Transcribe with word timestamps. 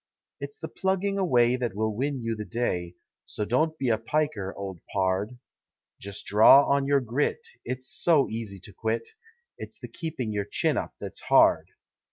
It's 0.39 0.57
the 0.57 0.67
plugging 0.67 1.19
away 1.19 1.55
that 1.57 1.75
will 1.75 1.95
win 1.95 2.23
you 2.23 2.35
the 2.35 2.43
day, 2.43 2.95
So 3.27 3.45
don't 3.45 3.77
be 3.77 3.89
a 3.89 3.99
piker, 3.99 4.51
old 4.55 4.79
pard; 4.91 5.37
Just 5.99 6.25
draw 6.25 6.65
on 6.65 6.87
your 6.87 7.01
grit; 7.01 7.45
it's 7.65 7.85
so 7.87 8.27
easy 8.27 8.57
to 8.61 8.73
quit 8.73 9.09
It's 9.59 9.77
the 9.77 9.87
keeping 9.87 10.31
your 10.33 10.45
chin 10.45 10.75
up 10.75 10.95
that's 10.99 11.19
hard. 11.21 11.67